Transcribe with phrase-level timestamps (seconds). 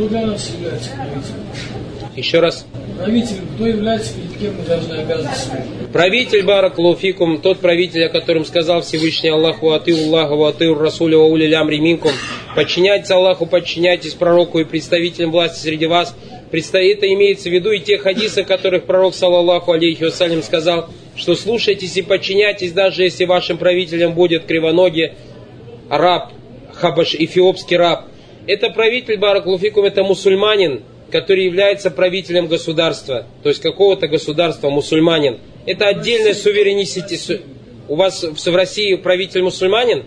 [0.00, 2.16] Кто для нас является правителем?
[2.16, 2.66] Еще раз.
[2.96, 5.50] Правителем, кто является, перед кем мы должны обязываться?
[5.92, 11.44] Правитель Барак Луфикум, тот правитель, о котором сказал Всевышний Аллаху Аты Аллаху Аты Расуля Ули
[11.44, 12.12] Риминкум,
[12.56, 16.16] подчиняйтесь Аллаху, подчиняйтесь пророку и представителям власти среди вас.
[16.50, 21.98] Это имеется в виду и те хадисы, которых пророк, саллаллаху алейхи вассалям, сказал, что слушайтесь
[21.98, 25.12] и подчиняйтесь, даже если вашим правителем будет кривоногий
[25.90, 26.32] раб,
[26.72, 28.06] хабаш, эфиопский раб.
[28.46, 35.38] Это правитель Барак Луфикум, это мусульманин, который является правителем государства, то есть какого-то государства, мусульманин.
[35.66, 37.42] Это отдельная суверенитет.
[37.88, 40.04] У вас в России правитель мусульманин?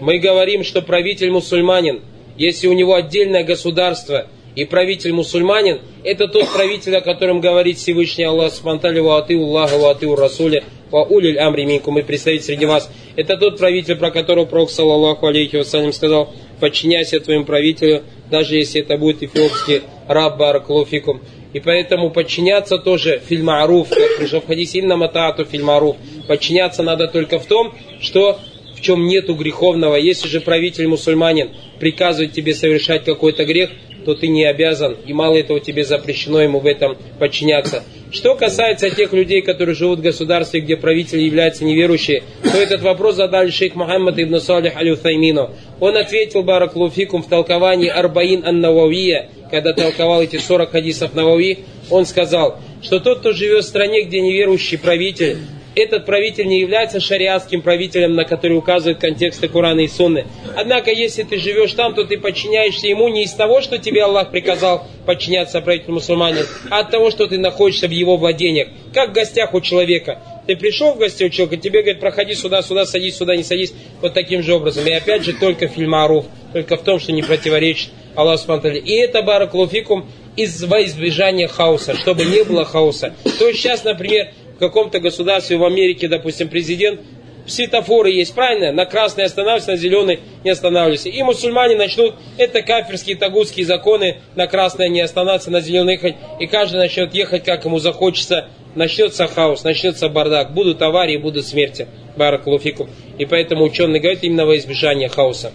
[0.00, 2.00] Мы говорим, что правитель мусульманин.
[2.36, 4.26] Если у него отдельное государство
[4.56, 9.78] и правитель мусульманин, это тот правитель, о котором говорит Всевышний Аллах Субтитры ва аты Аллаха
[9.78, 12.90] ва аты Расуля ва улиль амри минкум и представить среди вас.
[13.16, 18.82] Это тот правитель, про которого Пророк, саллаллаху алейхи вассалям, сказал, подчиняйся твоему правителю, даже если
[18.82, 21.20] это будет эфиопский раб Баракулуфикум.
[21.52, 25.96] И поэтому подчиняться тоже фильмаруф, как пришло в хадисе инна матаату фильмаруф.
[26.28, 28.38] Подчиняться надо только в том, что
[28.76, 29.96] в чем нету греховного.
[29.96, 33.70] Если же правитель мусульманин приказывает тебе совершать какой-то грех,
[34.04, 37.84] то ты не обязан, и мало этого тебе запрещено ему в этом подчиняться.
[38.12, 43.14] Что касается тех людей, которые живут в государстве, где правитель является неверующим, то этот вопрос
[43.14, 45.50] задали шейх Мухаммад ибн Салих аль Уthаймину.
[45.78, 52.06] Он ответил Бараклуфикум в толковании Арбаин ан Нававия, когда толковал эти 40 хадисов Навави, он
[52.06, 55.38] сказал, что тот, кто живет в стране, где неверующий правитель,
[55.74, 60.26] этот правитель не является шариатским правителем, на который указывают контексты Корана и Сунны.
[60.56, 64.30] Однако, если ты живешь там, то ты подчиняешься ему не из того, что тебе Аллах
[64.30, 69.12] приказал подчиняться правителю мусульманин, а от того, что ты находишься в его владениях, как в
[69.12, 70.20] гостях у человека.
[70.46, 73.72] Ты пришел в гости у человека, тебе говорят, проходи сюда, сюда, садись, сюда, не садись,
[74.00, 74.86] вот таким же образом.
[74.86, 78.78] И опять же, только фильм Аруф, только в том, что не противоречит Аллаху Субтитры.
[78.78, 83.14] И это баракулуфикум из во избежания хаоса, чтобы не было хаоса.
[83.38, 84.30] То есть сейчас, например,
[84.60, 87.00] каком-то государстве в Америке, допустим, президент,
[87.46, 88.72] светофоры есть, правильно?
[88.72, 91.08] На красный останавливайся, на зеленый не останавливайся.
[91.08, 96.16] И мусульмане начнут, это кафирские, тагутские законы, на красное не останавливаться, на зеленый ехать.
[96.38, 98.48] И каждый начнет ехать, как ему захочется.
[98.76, 100.54] Начнется хаос, начнется бардак.
[100.54, 101.88] Будут аварии, будут смерти.
[102.16, 102.88] Баракулуфикум.
[103.18, 105.52] И поэтому ученые говорят именно во избежание хаоса.